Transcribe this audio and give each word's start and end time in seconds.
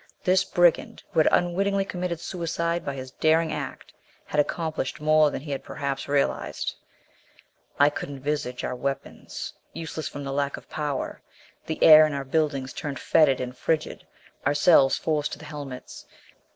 This 0.23 0.43
brigand 0.43 1.03
who 1.11 1.19
had 1.19 1.27
unwittingly 1.31 1.85
committed 1.85 2.19
suicide 2.19 2.83
by 2.83 2.95
his 2.95 3.11
daring 3.11 3.53
act 3.53 3.93
had 4.25 4.39
accomplished 4.39 4.99
more 4.99 5.29
than 5.29 5.41
he 5.43 5.51
had 5.51 5.63
perhaps 5.63 6.07
realized. 6.07 6.73
I 7.77 7.91
could 7.91 8.09
envisage 8.09 8.63
our 8.63 8.73
weapons, 8.75 9.53
useless 9.73 10.07
from 10.07 10.23
the 10.23 10.33
lack 10.33 10.57
of 10.57 10.67
power. 10.71 11.21
The 11.67 11.83
air 11.83 12.07
in 12.07 12.15
our 12.15 12.25
buildings 12.25 12.73
turned 12.73 12.97
fetid 12.97 13.39
and 13.39 13.55
frigid; 13.55 14.03
ourselves 14.43 14.97
forced 14.97 15.33
to 15.33 15.37
the 15.37 15.45
helmets. 15.45 16.07